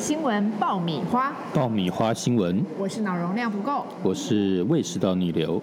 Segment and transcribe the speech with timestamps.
[0.00, 5.62] 新闻爆米花，爆米花新闻，我是脑容量不够，我是胃食道逆流，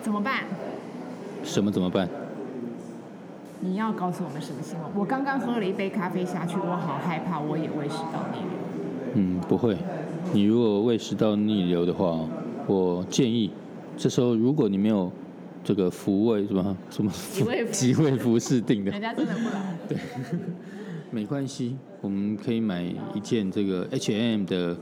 [0.00, 0.44] 怎么办？
[1.42, 2.08] 什么怎么办？
[3.58, 4.88] 你要告诉我们什么新闻？
[4.94, 8.48] 我刚刚喝了一杯咖啡下去，我好害怕，我也胃食道逆流。
[9.14, 9.76] 嗯，不会。
[10.32, 12.20] 你如果胃食道逆流的话，
[12.68, 13.50] 我建议
[13.96, 15.10] 这时候如果你没有
[15.64, 19.76] 这个福胃什么什么几位服几位服饰定的人，家真的不来。
[19.88, 19.98] 对，
[21.14, 22.82] 没关系，我们可以买
[23.14, 24.74] 一件这个 H&M 的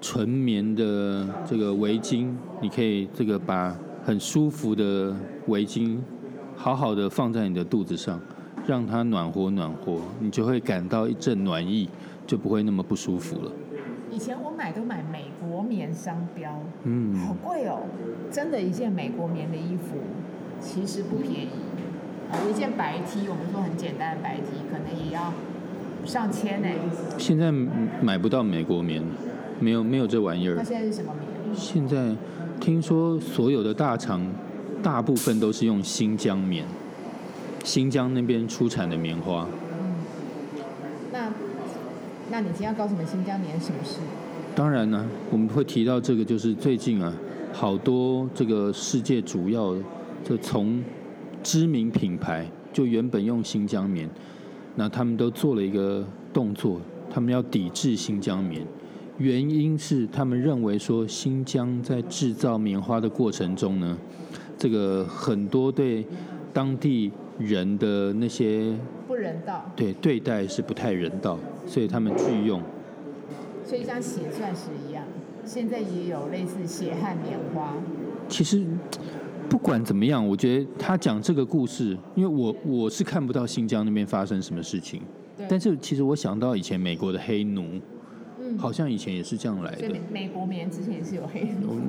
[0.00, 2.32] 纯棉的这个围巾，
[2.62, 5.14] 你可以这个把很舒服的
[5.46, 5.98] 围巾
[6.56, 8.18] 好好的放在你的肚子上，
[8.66, 11.90] 让它暖和暖和，你就会感到一阵暖意，
[12.26, 13.52] 就不会那么不舒服了。
[14.10, 17.82] 以前我买都买美国棉商标，嗯，好贵哦！
[18.30, 19.98] 真的，一件美国棉的衣服
[20.58, 21.50] 其实不便宜。
[22.32, 25.30] 啊，一件白 T，我们说很简单的白 T，可能也要
[26.04, 26.68] 上千呢。
[27.18, 27.50] 现在
[28.02, 29.02] 买不到美国棉，
[29.60, 30.56] 没有没有这玩意儿。
[30.56, 31.56] 它现在是什么棉？
[31.56, 32.14] 现在
[32.60, 34.24] 听说所有的大厂
[34.82, 36.64] 大部分都是用新疆棉，
[37.64, 39.46] 新疆那边出产的棉花。
[41.12, 41.32] 那，
[42.30, 44.00] 那你今天要告诉我们新疆棉什么事？
[44.54, 47.12] 当然呢，我们会提到这个，就是最近啊，
[47.52, 49.74] 好多这个世界主要
[50.24, 50.82] 就从
[51.42, 54.08] 知名品牌，就原本用新疆棉，
[54.76, 56.80] 那他们都做了一个动作，
[57.10, 58.66] 他们要抵制新疆棉。
[59.18, 63.96] 原因是他们认为说，新疆在制造棉花的过程中呢，
[64.58, 66.04] 这个很多对
[66.52, 68.76] 当地人的那些
[69.06, 72.60] 不人道，对对待是不太人道，所以他们拒用。
[73.64, 75.04] 所以像血钻石一样，
[75.44, 77.74] 现在也有类似血汗棉花。
[78.28, 79.23] 其实不
[79.64, 85.00] 管怎么样，我觉得他讲这个故事，因为我我是看不到新疆那边发生什么事情，
[85.38, 87.80] 对但是其实我想到以前美国的黑奴，
[88.38, 90.00] 嗯，好像以前也是这样来的美。
[90.12, 91.80] 美国棉之前也是有黑奴。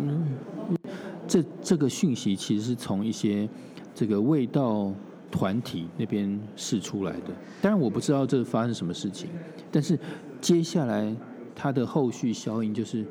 [1.28, 3.50] 这这个讯息其实是从一些
[3.94, 4.94] 这个味道
[5.30, 7.34] 团体那边试出来的。
[7.62, 9.30] 当然我不知道这发生什么事情，
[9.70, 10.00] 但是
[10.40, 11.14] 接下来
[11.54, 13.06] 它的后续效应就是，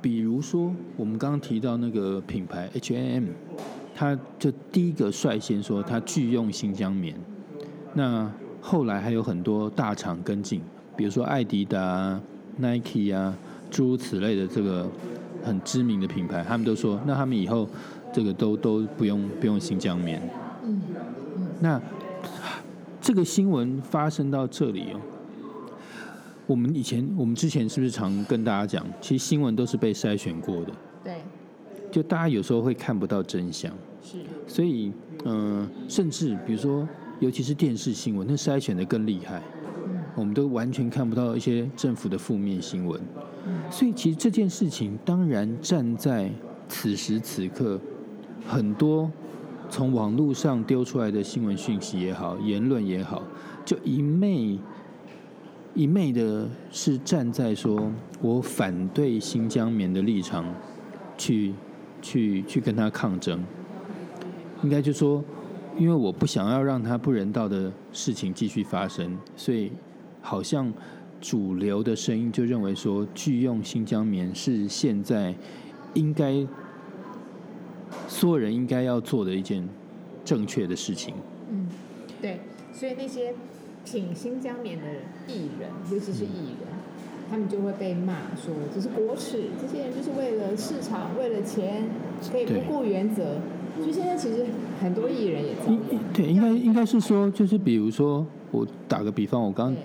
[0.00, 3.24] 比如说我们刚刚提到那个品牌 H&M，
[4.00, 7.14] 它就第一个率先说他拒用新疆棉，
[7.92, 10.62] 那后来还有很多大厂跟进，
[10.96, 12.22] 比如说艾迪达、啊、
[12.56, 13.36] Nike 啊，
[13.70, 14.88] 诸如此类的这个
[15.44, 17.68] 很知名的品牌，他们都说，那他们以后
[18.10, 20.18] 这个都都不用不用新疆棉。
[20.64, 20.80] 嗯
[21.60, 21.78] 那
[23.02, 25.00] 这个新闻发生到这里哦，
[26.46, 30.72] 我们以前我们之前是不是常跟大家讲，其实新闻都是被筛选过的，
[31.04, 31.16] 对，
[31.90, 33.70] 就大家有时候会看不到真相。
[34.02, 34.92] 是，所以，
[35.24, 36.88] 嗯、甚至比如说，
[37.18, 39.42] 尤其是电视新闻，那筛选的更厉害，
[40.14, 43.00] 我们都完全看不到一些政府的负面新闻。
[43.70, 46.30] 所以，其实这件事情，当然站在
[46.68, 47.80] 此时此刻，
[48.46, 49.10] 很多
[49.68, 53.22] 从网络上丢出来的新闻讯息也好，言论也好，
[53.64, 54.58] 就一昧
[55.74, 60.44] 一昧的是站在说我反对新疆棉的立场
[61.16, 61.54] 去
[62.02, 63.42] 去去跟他抗争。
[64.62, 65.24] 应该就说，
[65.78, 69.72] 因为我不想要让他不人道的事情继续发生，所以
[70.20, 70.72] 好像
[71.20, 75.34] 主流的声音就认为说，拒用新疆棉是现在
[75.94, 76.46] 应该
[78.06, 79.66] 所有人应该要做的一件
[80.24, 81.14] 正确的事情。
[81.50, 81.66] 嗯，
[82.20, 82.40] 对，
[82.72, 83.32] 所以那些
[83.84, 84.84] 挺新疆棉的
[85.26, 86.68] 艺人，尤其是艺人，
[87.30, 91.88] 他们就会被骂说这是国耻，这些人就是为了市场，为了钱，
[92.30, 93.36] 可以不顾原则。
[93.76, 94.46] 所以现在其实
[94.80, 96.02] 很多艺人也这应样。
[96.12, 99.82] 对，应该应该是说，就是比如说，我打个比方，我刚刚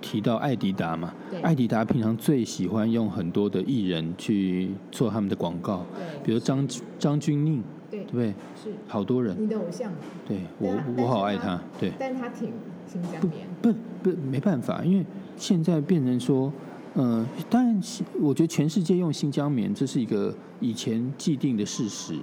[0.00, 5.84] 提到艾迪达嘛对，艾迪达平常最喜欢用很多的艺人去做他们的广告，
[6.24, 6.66] 比如张
[6.98, 8.28] 张钧甯，对对不对？
[8.62, 12.52] 是好多人，你的偶像嘛，对我我好爱他他，对，但他挺
[12.86, 13.46] 新疆棉。
[13.62, 15.04] 不不没办法，因为
[15.36, 16.52] 现在变成说，
[16.94, 22.14] 呃，当然是我觉得全世界用新疆棉这是一个以前既定的事实，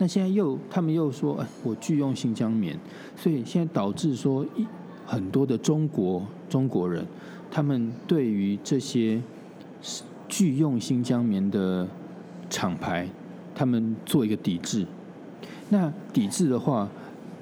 [0.00, 2.74] 那现在又他们又说，哎，我拒用新疆棉，
[3.14, 4.66] 所以现在导致说一
[5.04, 7.06] 很多的中国中国人，
[7.50, 9.20] 他们对于这些
[10.26, 11.86] 拒用新疆棉的
[12.48, 13.06] 厂牌，
[13.54, 14.86] 他们做一个抵制。
[15.68, 16.88] 那抵制的话，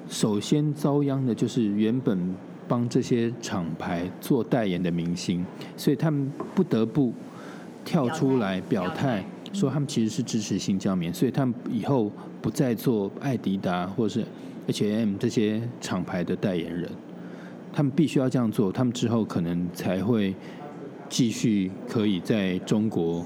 [0.09, 2.35] 首先遭殃的就是原本
[2.67, 5.45] 帮这些厂牌做代言的明星，
[5.77, 7.13] 所以他们不得不
[7.85, 9.23] 跳出来表态，
[9.53, 12.11] 说他们其实是支持新疆棉，所以他们以后
[12.41, 14.25] 不再做艾迪达或者是
[14.67, 16.89] H&M 这些厂牌的代言人，
[17.73, 20.35] 他们必须要这样做，他们之后可能才会
[21.09, 23.25] 继续可以在中国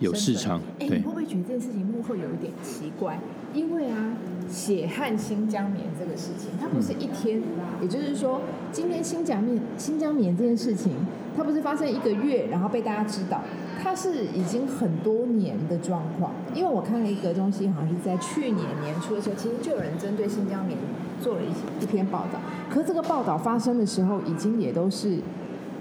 [0.00, 0.60] 有市场。
[0.80, 3.18] 哎，你会，不会觉得这件事情幕后有一点奇怪？
[3.54, 4.16] 因为啊，
[4.48, 7.40] 血汗新疆棉这个事情，它不是一天，
[7.82, 8.40] 也就是说，
[8.72, 10.92] 今天新疆棉新疆棉这件事情，
[11.36, 13.42] 它不是发生一个月，然后被大家知道，
[13.82, 16.32] 它是已经很多年的状况。
[16.54, 20.78] 因为我看了一个东西，好像是在去年年初的时候，其实就有人针对新疆棉
[21.20, 22.38] 做了一一篇报道。
[22.70, 25.18] 可这个报道发生的时候，已经也都是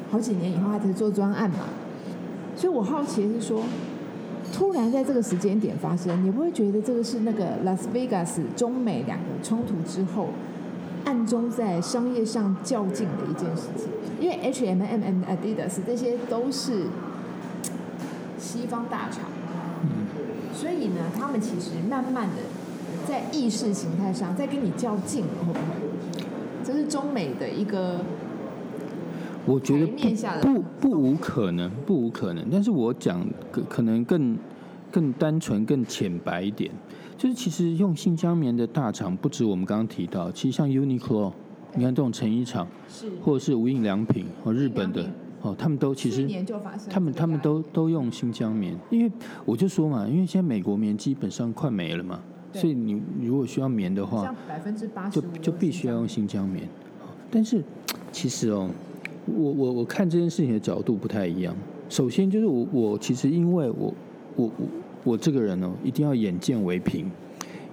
[0.10, 1.66] 好几年以后，他才做专案嘛。
[2.56, 3.62] 所以我好奇是说，
[4.52, 10.28] 突然在这个时间点发生，你不会觉得这个是那个拉斯维加斯中美两个冲突之后，
[11.06, 13.88] 暗中在商业上较劲的一件事情？
[14.20, 16.84] 因为 H&M、M、Adidas 这些都是
[18.52, 19.30] 西方大厂，
[20.54, 22.36] 所以呢，他们其实慢慢的
[23.08, 26.28] 在意识形态上在跟你较劲了，会不会？
[26.62, 28.02] 这是中美的一个
[29.46, 29.88] 我觉得
[30.42, 32.46] 不不不无可能，不无可能。
[32.52, 34.38] 但是我讲可可能更
[34.92, 36.70] 更单纯、更浅白一点，
[37.18, 41.32] 就是其实用新疆棉的大厂不止我们刚刚提到，其实像 Uniqlo，
[41.76, 43.10] 你看这种成衣厂，是。
[43.24, 45.10] 或者是无印良品和，日本的
[45.42, 46.28] 哦，他们都其实
[46.90, 49.12] 他们他们都都用新疆棉，因为
[49.44, 52.20] 我就说嘛，因为现在美国棉基本上快没了嘛，
[52.54, 56.68] 所以你如果需要棉的话像，百分之八十就就必须要用新疆棉。
[57.32, 57.64] 但是
[58.12, 58.70] 其实哦，
[59.26, 61.56] 我我我看这件事情的角度不太一样。
[61.90, 63.94] 首先就是我我其实因为我
[64.36, 64.68] 我我
[65.04, 67.10] 我这个人哦，一定要眼见为凭，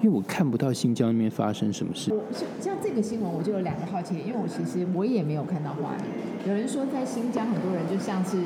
[0.00, 2.12] 因为我看不到新疆那边发生什么事。
[2.14, 6.06] 我是像这个新闻，我就有两个好奇，因为我其实我也没有看到画面。
[6.46, 8.38] 有人说在新疆，很多人就像是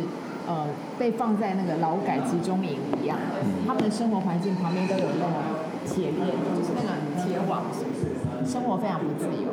[0.47, 0.67] 呃
[0.99, 3.19] 被放在那个劳改集中营一样，
[3.67, 5.33] 他们的生活环境旁边都有那种
[5.87, 6.27] 铁链，
[6.57, 7.65] 就是那个铁网，
[8.47, 9.53] 生活非常不自由。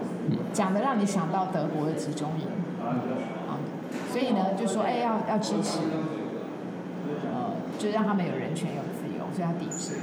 [0.53, 2.47] 讲的让你想到德国的集中营，
[3.49, 3.59] 啊，
[4.09, 5.79] 所以呢就说哎要要支持，
[7.27, 9.95] 呃，就让他们有人权有自由，所以要抵制。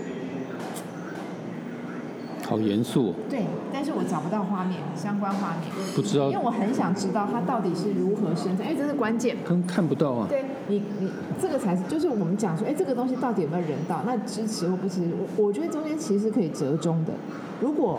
[2.46, 9.36] 好严肃、哦，对，但是我找不到画面，相关画面，不知道因为我很想知道它到底是如何生产，因为这是关键。
[9.44, 10.26] 看看不到啊。
[10.28, 11.10] 对你，你
[11.40, 14.02] 这个才是，就是我们讲说，哎，这个东西到底有没有人道？
[14.06, 15.10] 那支持或不支持？
[15.36, 17.12] 我我觉得中间其实是可以折中的。
[17.60, 17.98] 如果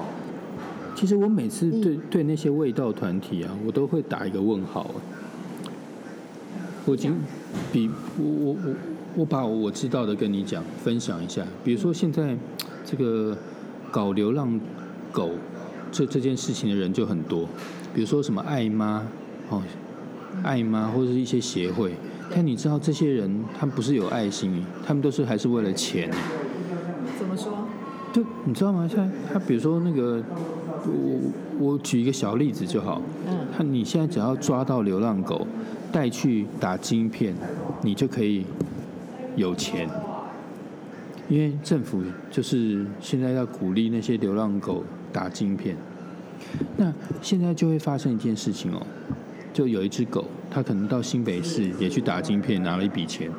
[0.95, 4.95] 其实我每次你对对那些味道团体啊，我都会打一个问号啊。
[6.85, 7.17] 我已经
[7.73, 8.73] 比我我我
[9.17, 12.35] 我把我知道的跟你讲分享一下，比如说现在
[12.85, 13.37] 这个
[13.91, 14.59] 搞流浪
[15.11, 15.31] 狗
[15.91, 17.47] 这这件事情的人就很多，
[17.93, 19.07] 比如说什么爱妈
[19.49, 19.61] 哦，
[20.43, 21.93] 爱妈或者是一些协会，
[22.29, 26.11] 但你知道这些人他们不是有爱心，他们都是还是为了钱。
[27.17, 27.53] 怎么说？
[28.13, 28.87] 就你知道吗？
[28.87, 30.23] 像他比如说那个，
[30.85, 31.19] 我
[31.59, 33.01] 我举一个小例子就好。
[33.27, 35.45] 嗯，他你现在只要抓到流浪狗，
[35.91, 37.35] 带去打晶片，
[37.81, 38.45] 你就可以
[39.35, 39.89] 有钱。
[41.29, 42.01] 因为政府
[42.31, 45.75] 就是现在要鼓励那些流浪狗打晶片。
[46.77, 48.81] 那现在就会发生一件事情哦，
[49.51, 53.29] 就有一只狗，它可能到新北市也去打晶片，拿了一笔钱，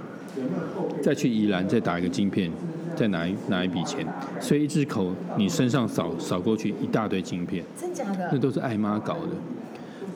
[1.03, 2.51] 再去宜兰再打一个晶片，
[2.97, 4.07] 再拿一拿一笔钱，
[4.41, 7.65] 所以一只狗你身上扫扫过去一大堆晶片。
[7.81, 8.29] 真假的？
[8.33, 9.31] 那都是爱妈搞的。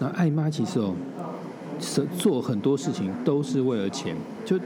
[0.00, 0.94] 那爱妈其实哦，
[1.78, 4.58] 是做很多事情都是为了钱，就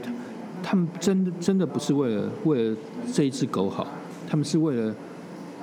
[0.67, 2.77] 他他们真的真的不是为了为了
[3.13, 3.87] 这一只狗好，
[4.27, 4.93] 他们是为了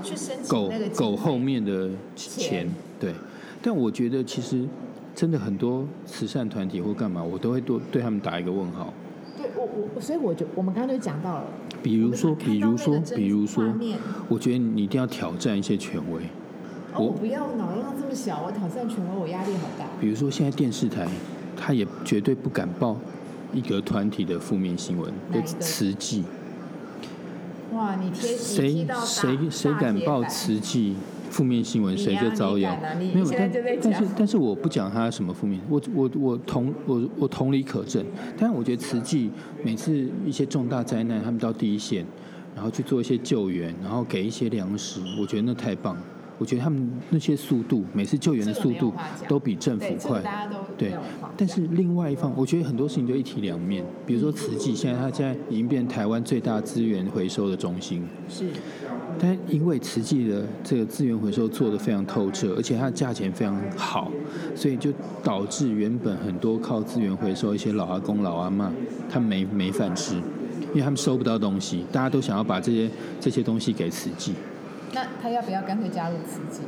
[0.03, 0.15] 去
[0.49, 3.13] 狗狗费后面的钱钱，对。
[3.63, 4.67] 但我觉得其实
[5.15, 8.95] 真的很多慈善团体或干嘛，我都会多对他们打一个问号。
[9.37, 11.45] 对我我所以我就我们刚刚就讲到了，
[11.83, 13.63] 比如说，比如说比如说
[14.29, 16.23] 我觉得你一定要挑战一些权威。
[16.95, 19.85] 哦，我不要脑量这么小，我挑战权威，我压力好大。
[20.01, 21.07] 比如说，现在电视台，
[21.57, 22.97] 他也绝对不敢报
[23.55, 26.25] 一个团体的负面新闻，就慈济。
[27.73, 30.23] 哇，你贴谁谁谁敢报？
[30.25, 30.95] 慈济
[31.31, 32.95] 负面新闻，谁就遭殃啊。
[32.95, 33.51] 没有，但
[33.83, 38.05] 但是但是我不讲他什么负面，我我我同我我同理可证。
[38.39, 39.31] 但是我觉得慈济
[39.65, 42.07] 每次一些重大灾难，他们到第一线，
[42.55, 45.97] 然后去做一些救援，然后给一些粮食，我觉得那太棒。
[46.39, 48.93] 我觉得他们那些速度，每次救援的速度
[49.29, 50.23] 都比政府快
[50.77, 50.93] 对
[51.37, 53.85] 但是另外一方，我觉得很多事情就一体两面。
[54.05, 58.47] 比如说慈济，现在它现在已经变台湾最大资源回收的中心，是
[59.19, 64.11] 但因为慈济的这个资源回收做得非常透彻，而且它的价钱非常好，
[64.57, 68.73] 所以就导致原本很多靠资源回收一些老阿公老阿妈，
[69.09, 74.35] 他们没没饭吃，因为他们收不到东西，大家都想要把这些这些东西给慈济。
[74.95, 76.63] 那他要不要干脆加入慈济？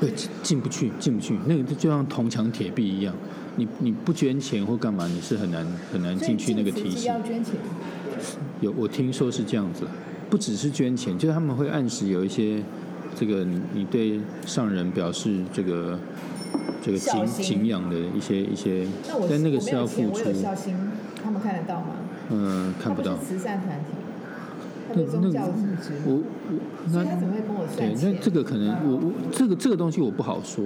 [0.00, 3.14] 对，进进不去，进不去，那个就就像铜墙铁壁一样，
[3.56, 7.06] 你你不捐钱或干嘛，你是很难很难进去那个体系。
[7.06, 7.54] 要捐钱。
[8.60, 9.86] 有，我听说是这样子，
[10.28, 12.60] 不只是捐钱，就是他们会按时有一些
[13.14, 15.98] 这个你你对上人表示这个
[16.82, 18.86] 这个敬敬仰的一些一些，
[19.30, 20.32] 但那个是要付出。
[20.32, 20.74] 孝心，
[21.22, 21.86] 他们看得到吗？
[22.30, 23.16] 嗯，看不到。
[23.18, 24.03] 慈善团体。
[24.94, 25.40] 那那个，
[26.06, 26.58] 我我
[26.92, 27.04] 那
[27.76, 30.64] 对，那这个可能我我这个这个东西我不好说。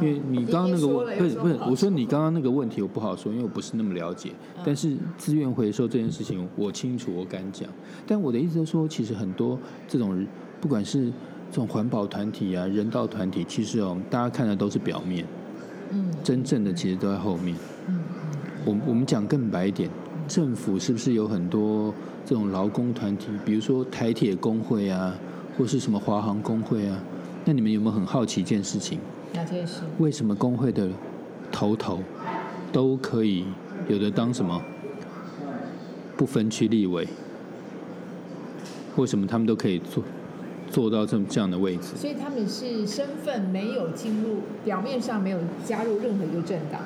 [0.00, 4.30] 因为你刚刚那个问不是不是，我说你刚刚那个问题我不好说，因为我不是那么了解。
[4.64, 7.68] 但是资源回收这件事情我清楚，我敢讲。
[8.06, 9.58] 但我的意思是说，其实很多
[9.88, 10.24] 这种
[10.60, 11.06] 不管是
[11.50, 15.26] 这种环保团体啊、人道团体，其实哦，大家看的都是表面，
[15.90, 17.56] 嗯，真正的其实都在后面。
[17.88, 17.98] 嗯
[18.64, 19.90] 我我们讲更白一点，
[20.28, 21.92] 政府是不是有很多
[22.24, 25.16] 这种劳工团体，比如说台铁工会啊，
[25.56, 27.02] 或是什么华航工会啊？
[27.44, 28.98] 那你们有没有很好奇一件事情？
[29.32, 30.88] 哪件事为什么工会的
[31.50, 32.00] 头头
[32.70, 33.44] 都可以
[33.88, 34.62] 有的当什么
[36.16, 37.08] 不分区立委？
[38.96, 40.02] 为什么他们都可以做
[40.70, 41.96] 做到这么这样的位置？
[41.96, 46.82] 所以他们是身份没有进入，表面上没有加入任何一个政党，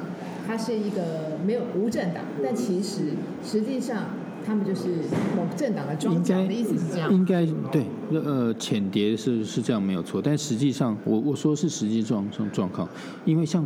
[0.47, 3.13] 他是一个没有无政党，但其实
[3.45, 4.05] 实际上。
[4.45, 4.89] 他们就是
[5.37, 12.89] 某政党的庄家的意思是这样，应该对，呃，浅碟是是这样没有错，但实际上，我我说是实际状状状况，
[13.25, 13.65] 因为像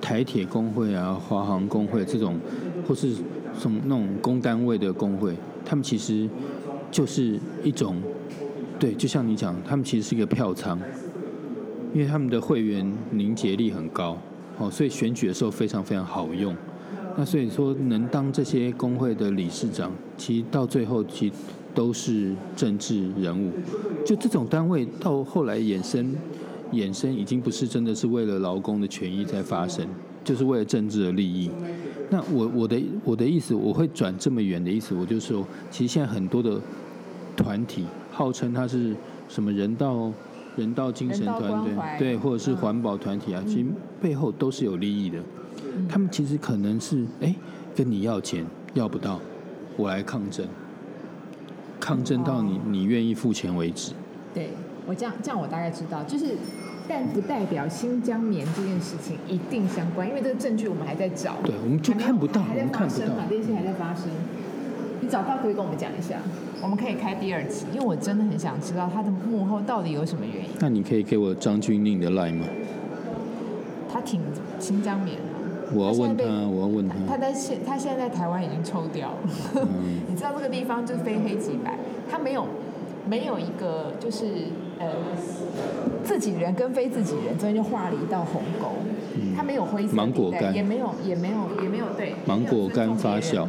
[0.00, 2.38] 台铁工会啊、华航工会这种，
[2.86, 3.08] 或是
[3.58, 6.30] 什么那种工单位的工会，他们其实
[6.92, 8.00] 就是一种，
[8.78, 10.78] 对，就像你讲，他们其实是一个票仓，
[11.92, 14.16] 因为他们的会员凝结力很高，
[14.58, 16.54] 哦，所以选举的时候非常非常好用。
[17.16, 21.34] 那所以说，能当这些工会的理事长，其实到最后其实
[21.72, 23.52] 都是政治人物。
[24.04, 26.14] 就这种单位到后来衍生，
[26.72, 29.86] 衍生已经不是真的是为了劳工的权益在发生，
[30.24, 31.50] 就是为了政治的利益。
[32.10, 36.60] 那我我的我的意思，我会转这么远的意思，我就说，其实现在很多的
[37.36, 38.94] 团体号称它是
[39.28, 40.12] 什么人道
[40.56, 43.66] 人道精神团队，对，或者是环保团体啊，其实
[44.00, 45.18] 背后都是有利益的。
[45.88, 47.34] 他们其实可能是哎，
[47.74, 48.44] 跟你要钱
[48.74, 49.20] 要不到，
[49.76, 50.46] 我来抗争，
[51.80, 53.92] 抗争到你你愿意付钱为止。
[54.32, 54.50] 对
[54.86, 56.36] 我这样这样我大概知道，就是
[56.86, 61.36] 但不代表新疆棉这件事情一定相关，因为这个证据我们还在找。
[61.42, 64.04] 对，我们就看不到，还在发生嘛，这些还在发生。
[65.04, 66.16] 你找到可以跟我们讲一下，
[66.62, 70.50] 我们可以开第二集，因为我真的很想知道他的幕后到底有什么原因。
[70.60, 72.46] 那你可以给我张钧甯的 line 吗？
[73.92, 74.22] 他挺
[74.58, 75.74] 新疆棉的。
[75.74, 76.94] 我要问他，我要问他。
[77.06, 79.68] 他在现，他现在在台湾已经抽掉了。
[80.08, 81.78] 你知道这个地方就是非黑即白，
[82.10, 82.46] 他没有
[83.06, 84.24] 没有一个就是
[84.78, 84.86] 呃
[86.02, 88.68] 自己人跟非自己人中间就画了一道鸿沟，
[89.36, 93.46] 他没有灰色芒果干，也没有也没有也没有对芒果干发酵。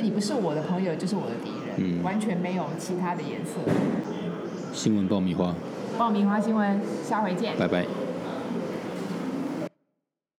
[0.00, 3.60] 你不是我的朋友，就是我的敌人，完全没有其他的颜色。
[4.72, 5.54] 新闻爆米花，
[5.96, 7.84] 爆米花新闻，下回见，拜拜。